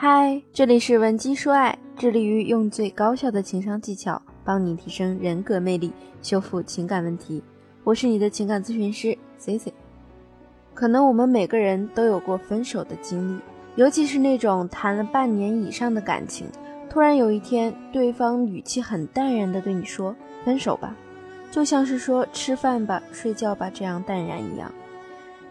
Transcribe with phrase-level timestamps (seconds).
[0.00, 5.92] 嗨，这里是文姬说爱，致力于用最高效的情商技巧帮你提升人格魅力，
[6.22, 7.42] 修复情感问题。
[7.82, 9.74] 我是你的情感咨询师 C C。
[10.72, 13.40] 可能我们每个人都有过分手的经历，
[13.74, 16.46] 尤其是那种谈了半年以上的感情，
[16.88, 20.94] 突然有一天，对方语气很淡然的对你说分手吧，
[21.50, 24.72] 就像是说吃饭吧、睡觉吧这样淡然一样。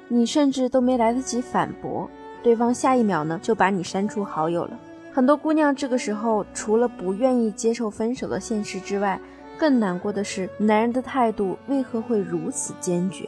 [0.07, 2.09] 你甚至都没来得及反驳，
[2.43, 4.79] 对方下一秒呢就把你删除好友了。
[5.13, 9.19] 很多姑娘这个时候除了不愿意接受分手的现实之外，
[9.57, 13.27] 更难过的是男人的态度为何会如此坚决。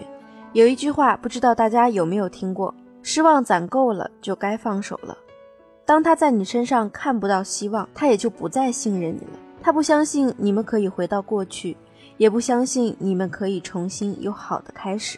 [0.53, 5.17] 有一句话不知道大家有没有听过：失望攒够了就该放手了。
[5.85, 9.39] 当他在你身上看不到希望，他也就不再信任你了。
[9.61, 11.75] 他不相信你们可以回到过去，
[12.17, 15.17] 也不相信你们可以重新有好的开始。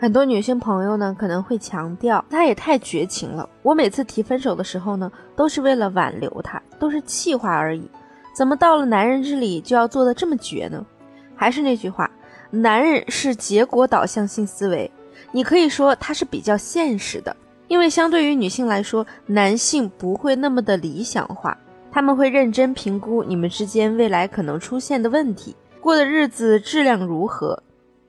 [0.00, 3.48] 很多女性朋友呢可能会强调，他也太绝情了。
[3.62, 7.90] 我每次提分手的时候呢，都是为了挽留他，都是气话而已。
[8.32, 10.86] 怎么到了男人这里就要做的这么绝呢？
[11.34, 12.08] 还是那句话，
[12.50, 14.88] 男人是结果导向性思维，
[15.32, 21.58] 你可以说他是比较现实的，因为相对于女性来说，男性不会那么的理想化，
[21.90, 27.60] 他们会认真评估你们之间未来可能出现的问题，过的日子质量如何。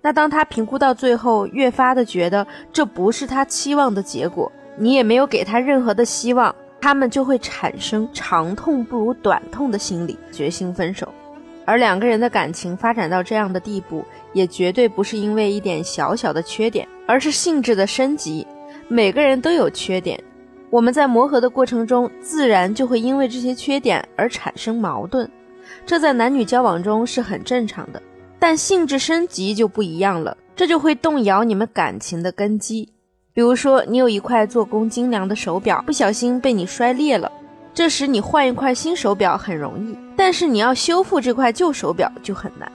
[0.02, 11.08] 那当他评估到最后，越发的觉得这不是他期望的结果，你也没有给他任何的希望，他们就会产生长痛不如短痛的心理，决心分手。
[11.66, 18.48] 而两个人的感情发展到这样的地步，也绝对不是因为一点小小的缺点，而是性质的升级。
[18.88, 20.20] 每个人都有缺点，
[20.72, 25.30] 我们在磨合的过程中，自然就会因为这些缺点而产生矛盾，
[25.86, 28.02] 这在男女交往中是很正常的。
[28.40, 32.88] 但性质升级就不一样了，这就会动摇你们感情的根基。
[33.34, 37.32] 比如说，你有一块做工精良的手表，不小心被你摔裂了，
[37.74, 42.70] 这时你换一块新手表很容易，但是你要修复这块旧手表就很难。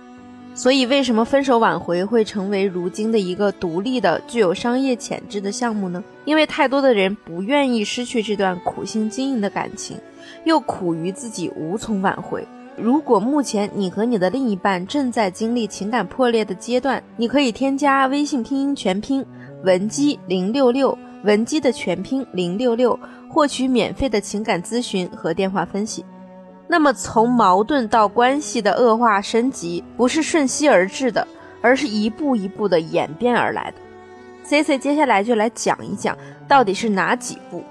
[0.55, 6.03] 所以，为什么分手挽回会成为如今的一个独立的、具有商业潜质的项目呢？
[6.25, 9.99] 因为太多的人不愿意失去这段苦心经营的感情，
[10.44, 12.47] 又苦于自己无从挽回。
[12.77, 19.25] 如果目前你和你的另一半正在经历情感破裂的阶段，你可以添加微信拼音全拼
[19.62, 22.99] 文姬零六六，文姬的全拼零六六，
[23.29, 26.05] 获取免费的情感咨询和电话分析。
[26.67, 31.27] 那么，从矛盾到关系的恶化升级，不是瞬息而至的，
[31.63, 33.77] 而是一步一步的演变而来的。
[34.43, 36.17] C C 接下来就来讲一讲
[36.49, 37.63] 到底是哪几步。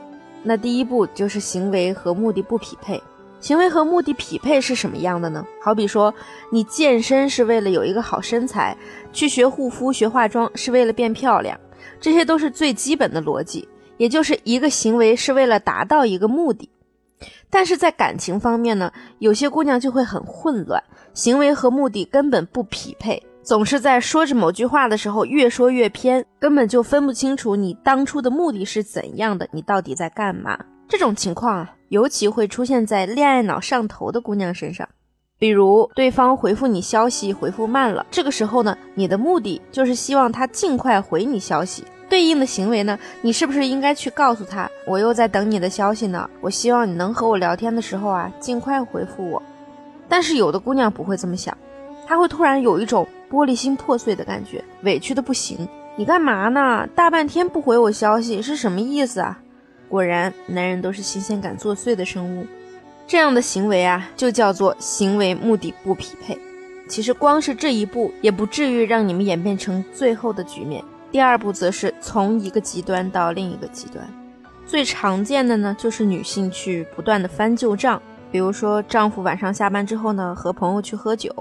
[0.43, 3.01] 那第一步就是行为和目的不匹配。
[3.43, 5.45] 行为和目的匹配是什么样的呢？
[5.61, 6.13] 好比说，
[6.49, 8.73] 你健身是为了有一个好身材，
[9.11, 11.59] 去学护肤、学化妆是为了变漂亮，
[11.99, 13.67] 这些都是最基本的逻辑。
[13.97, 16.69] 也就是一个行为是为了达到一个目的。
[17.49, 18.89] 但是在感情方面呢，
[19.19, 20.81] 有些姑娘就会很混乱，
[21.13, 30.57] 行为和目的根本不匹配，总是在说着某句话的时候越说越偏，根本就分不清楚你当初的目的是怎样的，你到底在干嘛。
[30.87, 31.75] 这种情况啊。
[31.93, 34.89] 尤其会出现在恋爱脑上头的姑娘身上，
[35.37, 41.83] 比如对方回复你消息回复慢了，这个时候呢，你的目的就是希望他尽快回你消息。
[42.09, 46.27] 对应的行为呢，你是不是应该去告诉他，我又在等你的消息呢？
[46.41, 49.39] 我希望你能和我聊天的时候啊，尽快回复我。
[50.09, 51.55] 但是有的姑娘不会这么想，
[52.07, 55.67] 她会突然有一种玻璃心破碎的感觉，委屈的不行。
[55.95, 56.87] 你干嘛呢？
[56.95, 59.39] 大半天不回我消息是什么意思啊？
[59.93, 62.47] 果然，男人都是新鲜感作祟的生物，
[63.05, 66.35] 这样的行为啊，就叫做行为目的不匹配。
[66.87, 70.83] 其实光是这一步，也不至于让你们演变成最后的局面。
[71.11, 74.03] 第二步则是从一个极端到另一个极端。
[74.65, 81.31] 最常见的呢，就是女性去不断的翻旧账，比如说丈夫晚上下班之后呢，和朋友去喝酒，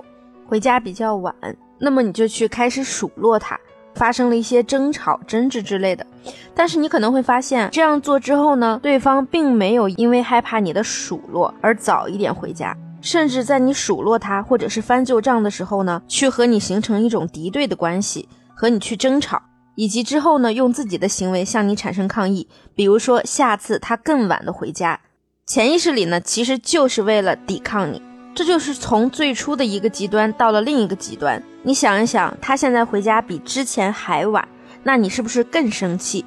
[0.46, 1.34] 回家比较晚，
[1.78, 3.58] 那么你就去开始数落他。
[3.94, 6.06] 发生了一些争吵、争执之类的，
[6.54, 19.42] 但是你可能会发现，这样做之后呢，对方并没有因为害怕你的数落而早一点回家，甚至在你数落他或者是翻旧账的时候呢，去和你形成一种敌对的关系，和你去争吵，
[19.74, 25.00] 以及之后呢，用自己的行为向你产生抗议，比如说下次他更晚的回家，
[25.46, 28.00] 潜意识里呢，其实就是为了抵抗你。
[28.34, 31.42] 这就是从最初的一个极端到了另一个极端。
[31.62, 34.46] 你想一想，他现在回家比之前还晚，
[34.82, 36.24] 那你是不是更生气？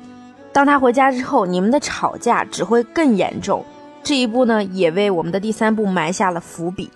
[0.54, 3.66] 当他回家之后，你们的吵架只会更严重。
[4.04, 6.90] 这一步呢，也为我们的第三步埋下了伏笔。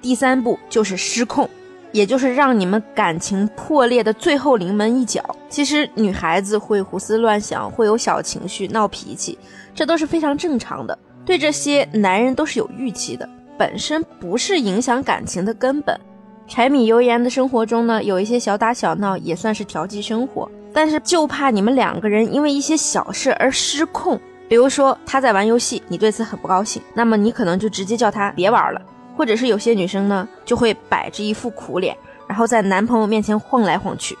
[0.00, 1.50] 第三步就是失控，
[1.90, 5.36] 也就是让你们感情破裂的最后临门一脚。
[5.50, 9.36] 其实女孩子会胡思乱想，会有小情绪、闹脾气，
[9.74, 10.96] 这都是非常正常的。
[11.26, 15.98] 对这些男人都是有预期的，本身不是影响感情的根本。
[16.46, 24.18] 柴米油盐的生活中呢，有一些小打小闹也算是调剂生活，但是就怕你们两个人因为一些小事而失控。
[24.48, 28.80] 比如说他在玩游戏，你对此很不高兴，那么你可能就直接叫他别玩了。
[29.14, 31.94] 或者是有些女生呢，就会摆着一副苦脸，
[32.26, 34.16] 然后在男朋友面前晃来晃去。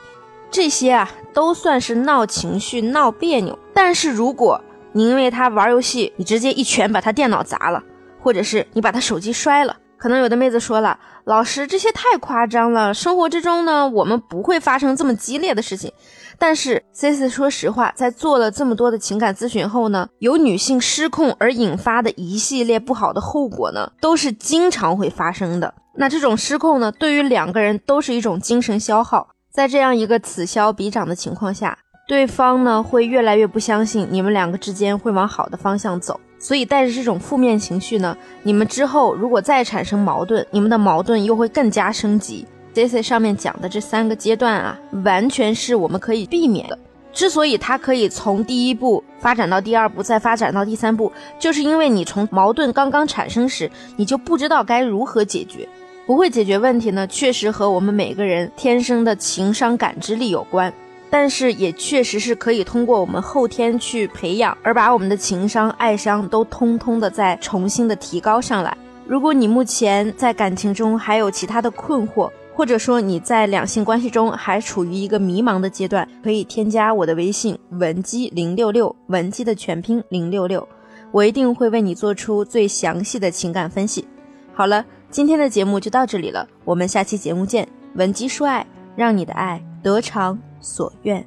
[0.50, 3.58] 这些啊，都算是闹情绪、闹别扭。
[3.72, 4.60] 但是如果
[4.92, 7.82] 你因为他玩游戏，你直接一拳把他电脑砸了，
[8.20, 9.76] 或者是你把他手机摔了。
[9.96, 12.94] 可能有的妹子说了，老师这些太夸张了。
[12.94, 15.92] 生活之中呢，我们不会发生这么激烈的事情。
[16.38, 25.74] 但是 C C 说实话，在做了这么多的情感咨询后呢，由女性失控而引发的一系列不好的后果呢，都是经常会发生的。
[25.96, 29.30] 那这种失控呢，对于两个人都是一种精神消耗。
[29.50, 31.76] 在这样一个此消彼长的情况下，
[32.06, 36.20] 对方呢会越来越不相信你们两个之间会往好的方向走。
[36.38, 42.46] 所以带着这种负面情绪呢，你们之后如果再产生矛盾，你们的矛盾又会更加升级。
[42.74, 46.78] C C 上面讲的这三个阶段啊，完全是我们可以避免的。
[47.12, 55.68] 之所以它可以从第一步发展到第二步，再发展到第三步，就是因为你从矛盾刚刚产生时，你就不知道该如何解决。
[56.06, 60.72] 不会解决问题呢，确实和我们每个人天生的情商感知力有关。
[61.10, 68.76] 但是也确实是可以通过我们后天去培养，而把我们的情商、爱商都通通的再重新的提高上来。
[69.06, 80.68] 如果你目前在感情中还有其他的困惑，或者说你在两性关系中还处于一个迷茫的阶段，可以添加我的微信文姬零六六，文姬的全拼零六六，
[81.10, 84.06] 我一定会为你做出最详细的情感分析。
[84.52, 87.66] 好了，今天的节目就到这里了，我们下期节目见。
[87.94, 88.66] 文姬说爱，
[88.96, 90.38] 让你的爱得偿。
[90.60, 91.24] 所愿。